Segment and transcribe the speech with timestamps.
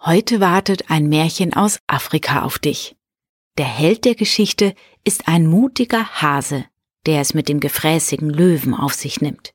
[0.00, 2.96] Heute wartet ein Märchen aus Afrika auf dich.
[3.58, 6.64] Der Held der Geschichte ist ein mutiger Hase,
[7.06, 9.54] der es mit dem gefräßigen Löwen auf sich nimmt.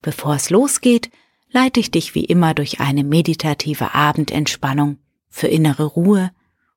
[0.00, 1.10] Bevor es losgeht,
[1.50, 6.30] leite ich dich wie immer durch eine meditative Abendentspannung für innere Ruhe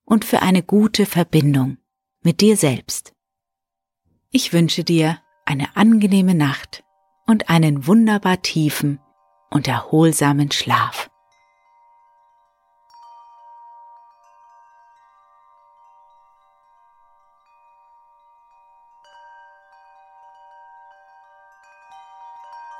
[0.03, 1.77] und für eine gute Verbindung
[2.21, 3.13] mit dir selbst.
[4.29, 6.83] Ich wünsche dir eine angenehme Nacht
[7.27, 8.99] und einen wunderbar tiefen
[9.49, 11.09] und erholsamen Schlaf.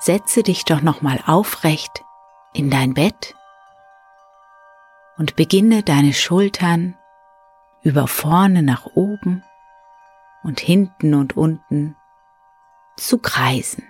[0.03, 2.03] Setze dich doch nochmal aufrecht
[2.51, 3.35] in dein Bett
[5.17, 6.97] und beginne deine Schultern
[7.83, 9.45] über vorne nach oben
[10.43, 11.95] und hinten und unten
[12.97, 13.87] zu kreisen.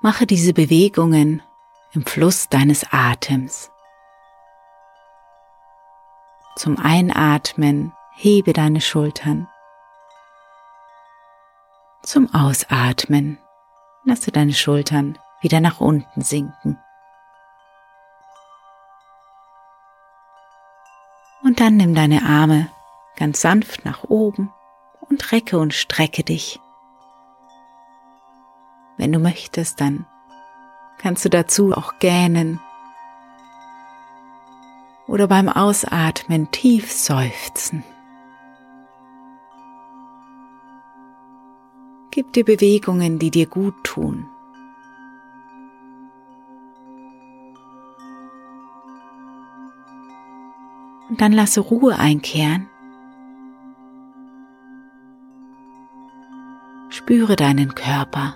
[0.00, 1.40] Mache diese Bewegungen
[1.92, 3.70] im Fluss deines Atems.
[6.56, 9.48] Zum Einatmen hebe deine Schultern.
[12.08, 13.36] Zum Ausatmen
[14.02, 16.78] lasse deine Schultern wieder nach unten sinken.
[21.42, 22.70] Und dann nimm deine Arme
[23.16, 24.50] ganz sanft nach oben
[25.10, 26.58] und recke und strecke dich.
[28.96, 30.06] Wenn du möchtest, dann
[30.96, 32.58] kannst du dazu auch gähnen
[35.06, 37.84] oder beim Ausatmen tief seufzen.
[42.18, 44.26] Gib dir Bewegungen, die dir gut tun.
[51.08, 52.68] Und dann lasse Ruhe einkehren.
[56.88, 58.34] Spüre deinen Körper.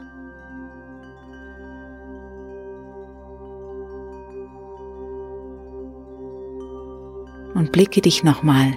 [7.54, 8.76] Und blicke dich nochmal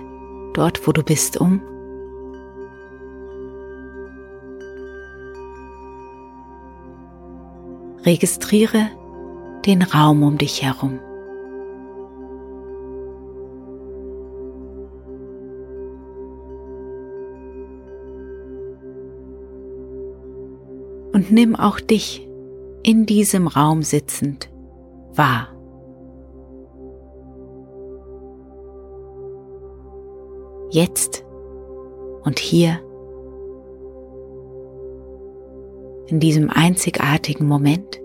[0.56, 1.62] dort, wo du bist, um.
[8.06, 8.90] Registriere
[9.66, 11.00] den Raum um dich herum.
[21.14, 22.28] Und nimm auch dich
[22.84, 24.52] in diesem Raum sitzend
[25.16, 25.48] wahr.
[30.70, 31.26] Jetzt
[32.24, 32.85] und hier
[36.08, 38.02] in diesem einzigartigen Moment,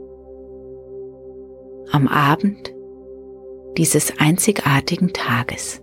[1.92, 2.72] am Abend
[3.76, 5.82] dieses einzigartigen Tages.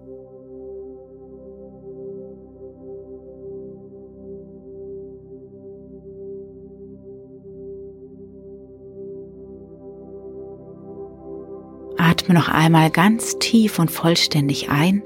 [11.98, 15.02] Atme noch einmal ganz tief und vollständig ein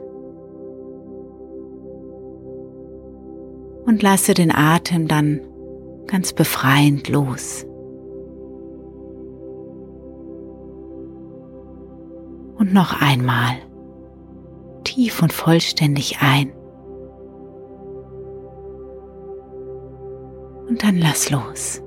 [3.85, 5.41] und lasse den Atem dann
[6.11, 7.66] ganz befreiend los.
[12.58, 13.55] Und noch einmal
[14.84, 16.52] tief und vollständig ein.
[20.67, 21.81] Und dann lass los.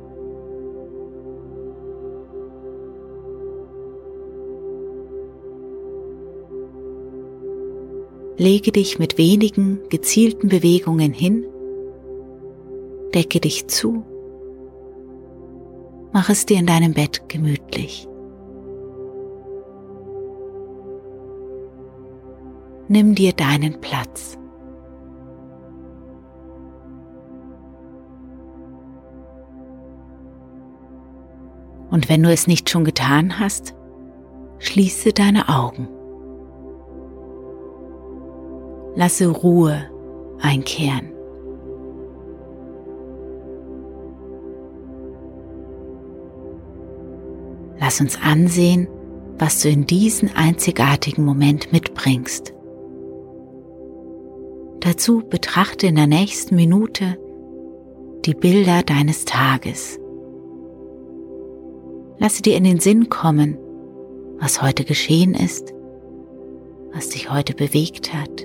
[8.37, 11.47] Lege dich mit wenigen gezielten Bewegungen hin,
[13.15, 14.05] decke dich zu
[16.15, 18.07] Mach es dir in deinem Bett gemütlich.
[22.87, 24.39] Nimm dir deinen Platz.
[31.91, 33.75] Und wenn du es nicht schon getan hast,
[34.61, 35.89] schließe deine Augen.
[38.95, 39.91] Lasse Ruhe
[40.41, 41.14] einkehren.
[47.95, 48.89] Lass uns ansehen,
[49.39, 52.53] was du in diesen einzigartigen Moment mitbringst.
[54.81, 57.17] Dazu betrachte in der nächsten Minute
[58.25, 60.01] die Bilder deines Tages.
[62.19, 63.59] Lasse dir in den Sinn kommen,
[64.41, 65.73] was heute geschehen ist,
[66.93, 68.45] was dich heute bewegt hat.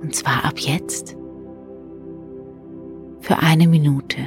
[0.00, 1.18] Und zwar ab jetzt
[3.20, 4.20] für eine Minute.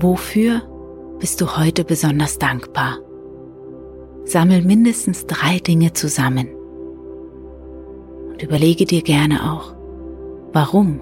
[0.00, 0.62] Wofür
[1.18, 2.98] bist du heute besonders dankbar?
[4.24, 6.46] Sammel mindestens drei Dinge zusammen
[8.28, 9.74] und überlege dir gerne auch,
[10.52, 11.00] warum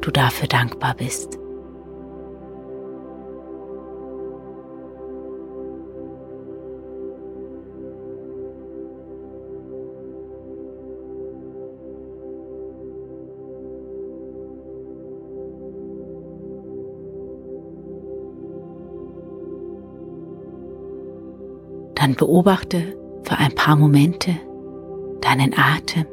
[0.00, 1.39] du dafür dankbar bist.
[22.20, 22.82] Beobachte
[23.22, 24.32] für ein paar Momente
[25.22, 26.04] deinen Atem.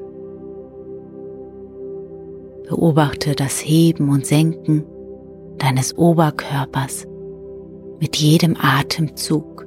[2.70, 4.86] Beobachte das Heben und Senken
[5.58, 7.06] deines Oberkörpers
[8.00, 9.67] mit jedem Atemzug.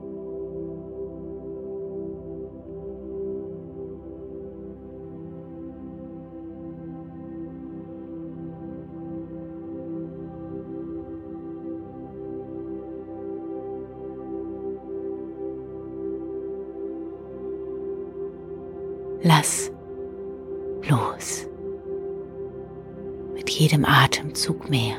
[23.40, 24.96] Mit jedem Atemzug mehr.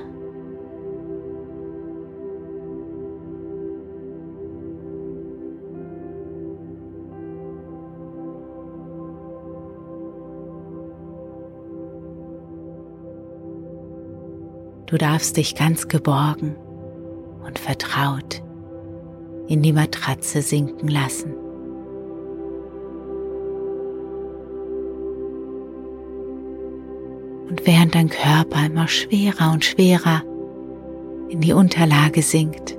[14.88, 16.56] Du darfst dich ganz geborgen
[17.46, 18.42] und vertraut
[19.50, 21.41] in die Matratze sinken lassen.
[27.64, 30.24] Während dein Körper immer schwerer und schwerer
[31.30, 32.78] in die Unterlage sinkt,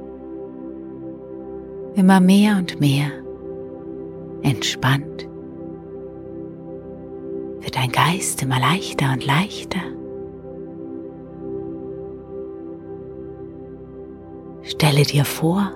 [1.94, 3.10] immer mehr und mehr
[4.42, 5.28] entspannt,
[7.60, 9.80] wird dein Geist immer leichter und leichter.
[14.62, 15.70] Stelle dir vor,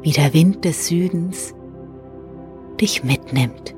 [0.00, 1.54] wie der Wind des Südens
[2.80, 3.74] dich mitnimmt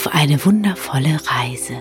[0.00, 1.74] auf eine wundervolle Reise.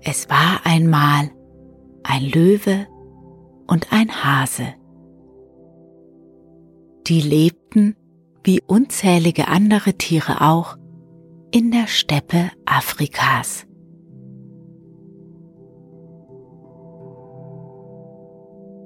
[0.00, 1.30] Es war einmal
[2.02, 2.86] ein Löwe
[3.66, 4.74] und ein Hase.
[7.08, 7.94] Die lebten,
[8.42, 10.78] wie unzählige andere Tiere auch,
[11.50, 13.66] in der Steppe Afrikas.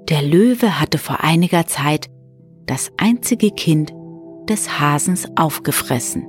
[0.09, 2.09] Der Löwe hatte vor einiger Zeit
[2.65, 3.93] das einzige Kind
[4.49, 6.25] des Hasens aufgefressen.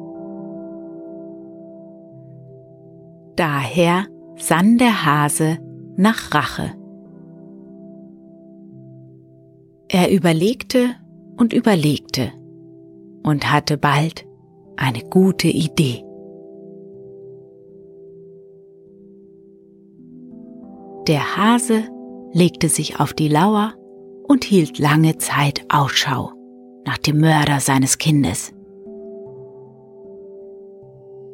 [3.36, 5.58] Daher sann der Hase
[5.96, 6.72] nach Rache.
[9.88, 10.90] Er überlegte
[11.36, 12.32] und überlegte
[13.22, 14.26] und hatte bald
[14.76, 16.04] eine gute Idee.
[21.08, 21.84] Der Hase
[22.32, 23.74] legte sich auf die Lauer
[24.28, 26.32] und hielt lange Zeit Ausschau
[26.84, 28.52] nach dem Mörder seines Kindes.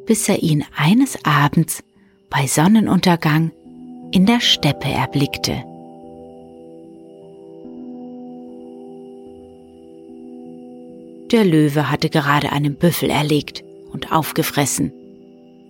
[0.09, 1.85] bis er ihn eines Abends
[2.31, 3.53] bei Sonnenuntergang
[4.11, 5.63] in der Steppe erblickte.
[11.31, 13.63] Der Löwe hatte gerade einen Büffel erlegt
[13.93, 14.95] und aufgefressen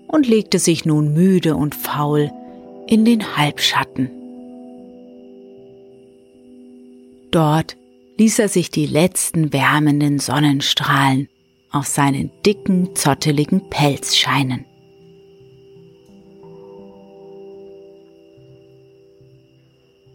[0.06, 2.30] und legte sich nun müde und faul
[2.86, 4.17] in den Halbschatten.
[7.38, 7.76] Dort
[8.16, 11.28] ließ er sich die letzten wärmenden Sonnenstrahlen
[11.70, 14.64] auf seinen dicken, zotteligen Pelz scheinen.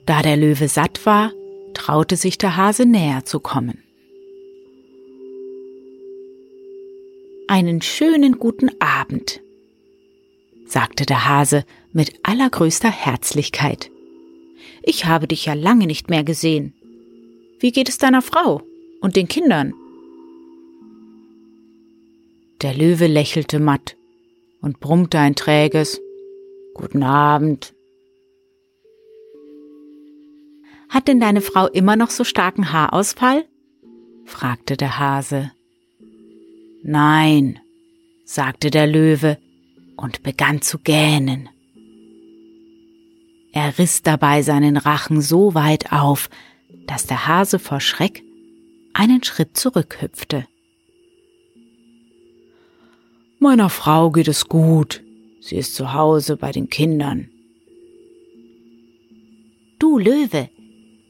[0.05, 1.31] Da der Löwe satt war,
[1.73, 3.81] traute sich der Hase näher zu kommen.
[7.47, 9.39] Einen schönen guten Abend,
[10.65, 11.63] sagte der Hase
[11.93, 13.89] mit allergrößter Herzlichkeit.
[14.81, 16.73] Ich habe dich ja lange nicht mehr gesehen.
[17.63, 18.61] Wie geht es deiner Frau
[18.99, 19.73] und den Kindern?
[22.61, 23.95] Der Löwe lächelte matt
[24.59, 26.01] und brummte ein träges
[26.73, 27.73] Guten Abend.
[30.89, 33.45] Hat denn deine Frau immer noch so starken Haarausfall?
[34.25, 35.53] fragte der Hase.
[36.83, 37.61] Nein,
[38.25, 39.37] sagte der Löwe
[39.95, 41.47] und begann zu gähnen.
[43.53, 46.29] Er riss dabei seinen Rachen so weit auf,
[46.87, 48.23] dass der Hase vor Schreck
[48.93, 50.45] einen Schritt zurückhüpfte.
[53.39, 55.03] Meiner Frau geht es gut.
[55.41, 57.29] Sie ist zu Hause bei den Kindern.
[59.79, 60.49] Du Löwe,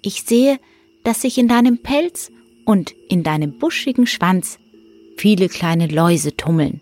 [0.02, 0.60] ich sehe,
[1.04, 2.32] dass sich in deinem Pelz
[2.66, 4.58] und in deinem buschigen Schwanz
[5.18, 6.82] viele kleine Läuse tummeln.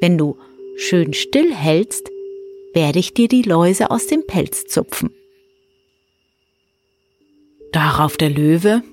[0.00, 0.38] Wenn du
[0.76, 2.08] schön still hältst,
[2.72, 5.10] werde ich dir die Läuse aus dem Pelz zupfen.
[7.74, 8.84] Darauf der Löwe.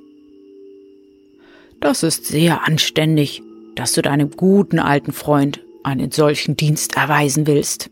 [1.80, 3.44] Das ist sehr anständig,
[3.76, 7.92] dass du deinem guten alten Freund einen solchen Dienst erweisen willst.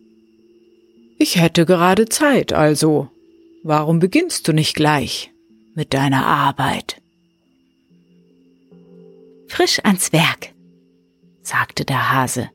[1.19, 3.08] Ich hätte gerade Zeit, also
[3.62, 5.31] warum beginnst du nicht gleich
[5.75, 7.00] mit deiner Arbeit?
[9.48, 10.55] Frisch ans Werk,
[11.43, 12.50] sagte der Hase.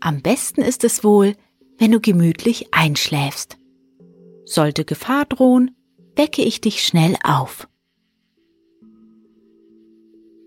[0.00, 1.34] Am besten ist es wohl,
[1.78, 3.56] wenn du gemütlich einschläfst.
[4.44, 5.70] Sollte Gefahr drohen,
[6.16, 7.68] wecke ich dich schnell auf.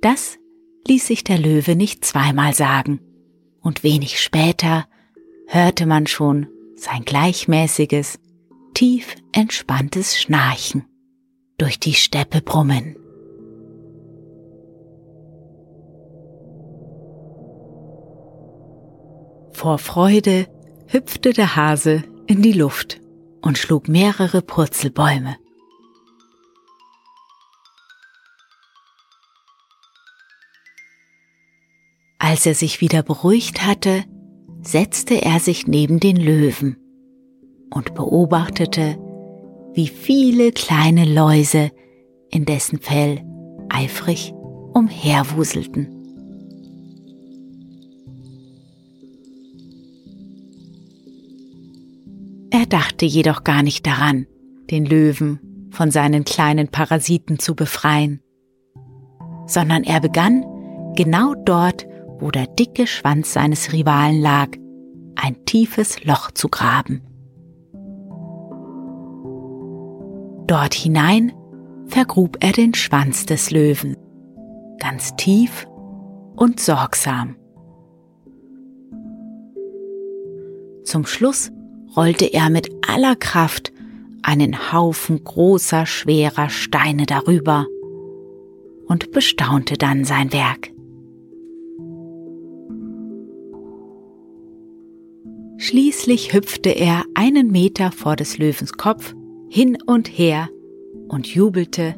[0.01, 0.37] Das
[0.87, 2.99] ließ sich der Löwe nicht zweimal sagen,
[3.61, 4.87] und wenig später
[5.47, 8.19] hörte man schon sein gleichmäßiges,
[8.73, 10.85] tief entspanntes Schnarchen
[11.57, 12.95] durch die Steppe brummen.
[19.53, 20.47] Vor Freude
[20.87, 22.99] hüpfte der Hase in die Luft
[23.41, 25.37] und schlug mehrere Purzelbäume.
[32.35, 34.03] Als er sich wieder beruhigt hatte,
[34.61, 36.75] setzte er sich neben den Löwen
[37.73, 38.97] und beobachtete,
[39.73, 41.71] wie viele kleine Läuse
[42.29, 43.23] in dessen Fell
[43.69, 44.33] eifrig
[44.73, 45.87] umherwuselten.
[52.51, 54.27] Er dachte jedoch gar nicht daran,
[54.69, 58.19] den Löwen von seinen kleinen Parasiten zu befreien,
[59.47, 60.43] sondern er begann
[60.97, 61.87] genau dort,
[62.19, 64.49] wo der dicke Schwanz seines Rivalen lag,
[65.15, 67.01] ein tiefes Loch zu graben.
[70.47, 71.33] Dort hinein
[71.87, 73.97] vergrub er den Schwanz des Löwen,
[74.79, 75.65] ganz tief
[76.35, 77.35] und sorgsam.
[80.83, 81.51] Zum Schluss
[81.95, 83.71] rollte er mit aller Kraft
[84.21, 87.65] einen Haufen großer, schwerer Steine darüber
[88.87, 90.74] und bestaunte dann sein Werk.
[95.57, 99.15] Schließlich hüpfte er einen Meter vor des Löwens Kopf
[99.49, 100.49] hin und her
[101.07, 101.95] und jubelte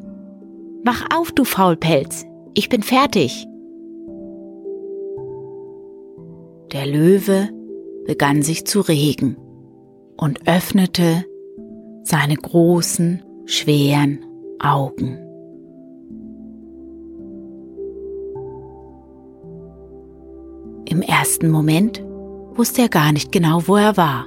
[0.84, 2.24] Wach auf, du Faulpelz,
[2.54, 3.46] ich bin fertig.
[6.72, 7.48] Der Löwe
[8.06, 9.36] begann sich zu regen
[10.16, 11.24] und öffnete
[12.04, 14.24] seine großen, schweren
[14.60, 15.18] Augen.
[20.84, 22.02] Im ersten Moment
[22.58, 24.26] wusste er gar nicht genau, wo er war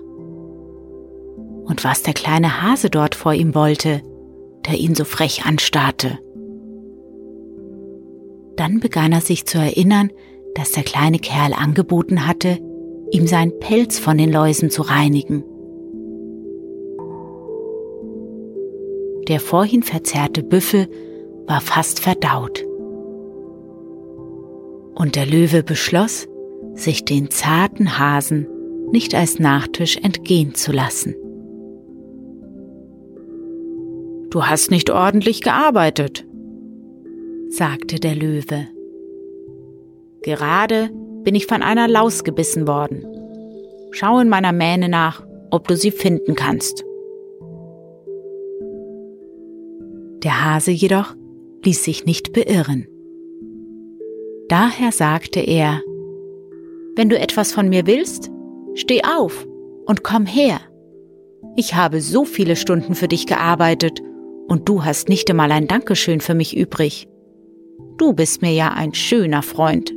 [1.72, 4.02] und was der kleine Hase dort vor ihm wollte,
[4.68, 6.20] der ihn so frech anstarrte.
[8.58, 10.12] Dann begann er sich zu erinnern,
[10.56, 12.60] dass der kleine Kerl angeboten hatte,
[13.12, 15.44] ihm seinen Pelz von den Läusen zu reinigen.
[19.28, 20.90] Der vorhin verzehrte Büffel
[21.48, 22.66] war fast verdaut.
[24.94, 26.28] Und der Löwe beschloss,
[26.74, 28.48] sich den zarten Hasen
[28.92, 31.16] nicht als Nachtisch entgehen zu lassen.
[34.30, 36.25] Du hast nicht ordentlich gearbeitet,
[37.50, 38.68] sagte der Löwe.
[40.22, 40.90] Gerade
[41.24, 43.06] bin ich von einer Laus gebissen worden.
[43.92, 46.86] Schau in meiner Mähne nach, ob du sie finden kannst.
[50.24, 51.16] Der Hase jedoch
[51.66, 52.88] ließ sich nicht beirren.
[54.48, 55.82] Daher sagte er,
[56.96, 58.30] Wenn du etwas von mir willst,
[58.76, 59.48] steh auf
[59.86, 60.60] und komm her.
[61.56, 64.02] Ich habe so viele Stunden für dich gearbeitet
[64.48, 67.08] und du hast nicht einmal ein Dankeschön für mich übrig.
[67.98, 69.94] Du bist mir ja ein schöner Freund.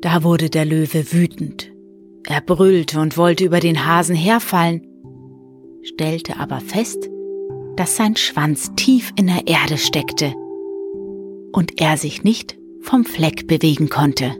[0.00, 1.72] Da wurde der Löwe wütend.
[2.26, 4.86] Er brüllte und wollte über den Hasen herfallen,
[5.82, 7.08] stellte aber fest,
[7.76, 10.34] dass sein Schwanz tief in der Erde steckte
[11.54, 14.32] und er sich nicht vom Fleck bewegen konnte.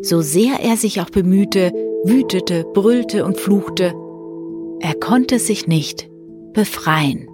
[0.00, 1.72] So sehr er sich auch bemühte,
[2.04, 3.94] wütete, brüllte und fluchte,
[4.80, 6.08] er konnte sich nicht
[6.52, 7.28] befreien.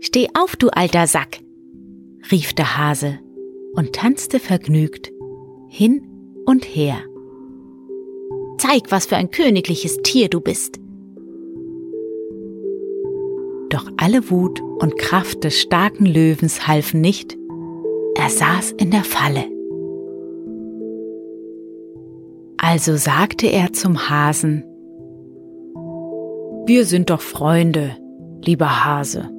[0.00, 1.40] Steh auf, du alter Sack,
[2.30, 3.18] rief der Hase
[3.74, 5.10] und tanzte vergnügt
[5.68, 6.06] hin
[6.44, 6.98] und her.
[8.58, 10.83] Zeig, was für ein königliches Tier du bist.
[14.04, 17.38] Alle Wut und Kraft des starken Löwens halfen nicht.
[18.16, 19.44] Er saß in der Falle.
[22.58, 24.62] Also sagte er zum Hasen,
[26.66, 27.96] Wir sind doch Freunde,
[28.44, 29.30] lieber Hase,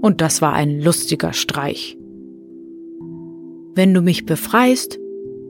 [0.00, 1.98] und das war ein lustiger Streich.
[3.74, 4.98] Wenn du mich befreist,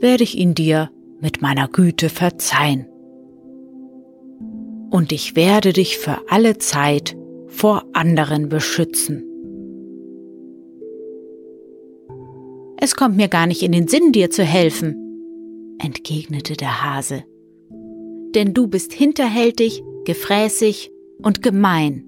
[0.01, 0.91] werde ich ihn dir
[1.21, 2.87] mit meiner Güte verzeihen
[4.91, 7.17] und ich werde dich für alle Zeit
[7.55, 9.23] vor anderen beschützen.
[12.77, 17.25] Es kommt mir gar nicht in den Sinn, dir zu helfen, entgegnete der Hase,
[18.35, 20.91] denn du bist hinterhältig, gefräßig
[21.23, 22.05] und gemein.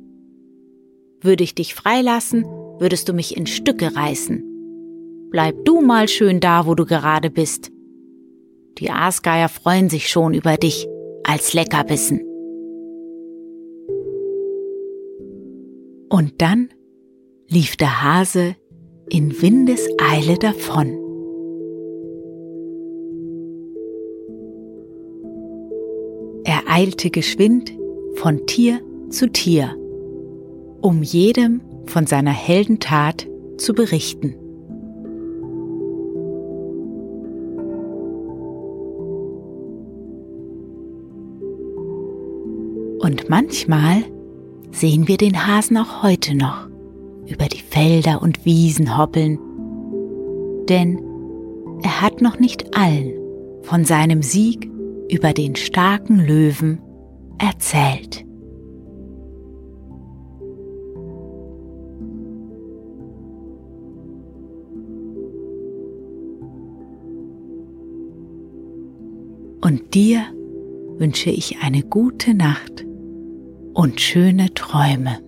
[1.23, 2.45] Würde ich dich freilassen,
[2.79, 4.43] würdest du mich in Stücke reißen.
[5.31, 7.71] Bleib du mal schön da, wo du gerade bist.
[8.79, 10.87] Die Aasgeier freuen sich schon über dich
[11.25, 12.36] als Leckerbissen.
[16.09, 16.69] Und dann
[17.49, 18.57] lief der Hase
[19.09, 21.03] in Windeseile davon.
[26.45, 27.73] Er eilte geschwind
[28.15, 29.77] von Tier zu Tier,
[30.81, 34.35] um jedem von seiner Heldentat zu berichten.
[43.01, 44.05] Und manchmal
[44.77, 46.69] sehen wir den Hasen auch heute noch
[47.27, 49.39] über die Felder und Wiesen hoppeln,
[50.69, 51.03] denn
[51.83, 53.13] er hat noch nicht allen
[53.63, 54.71] von seinem Sieg
[55.11, 56.79] über den starken Löwen
[57.39, 58.25] erzählt.
[69.63, 70.23] Und dir
[70.99, 72.87] wünsche ich eine gute Nacht
[73.77, 75.26] und schöne Träume.